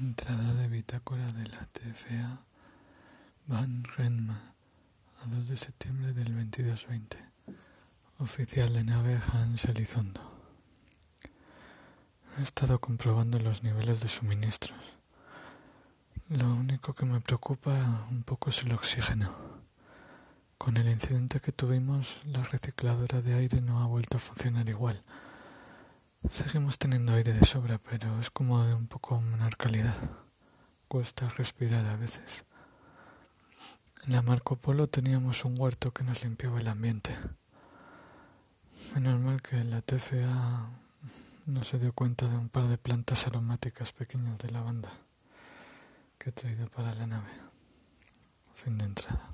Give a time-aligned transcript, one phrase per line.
[0.00, 2.44] Entrada de bitácora de la TFA
[3.48, 4.54] Van Renma
[5.20, 7.18] a 2 de septiembre del 2220.
[8.20, 10.20] Oficial de nave Hans Elizondo.
[12.38, 14.78] He estado comprobando los niveles de suministros.
[16.28, 19.34] Lo único que me preocupa un poco es el oxígeno.
[20.58, 25.02] Con el incidente que tuvimos, la recicladora de aire no ha vuelto a funcionar igual.
[26.32, 29.96] Seguimos teniendo aire de sobra, pero es como de un poco menor calidad.
[30.88, 32.44] Cuesta respirar a veces.
[34.04, 37.16] En la Marco Polo teníamos un huerto que nos limpiaba el ambiente.
[38.94, 40.70] Menos mal que la TFA
[41.46, 44.90] no se dio cuenta de un par de plantas aromáticas pequeñas de lavanda
[46.18, 47.30] que he traído para la nave.
[48.54, 49.27] Fin de entrada.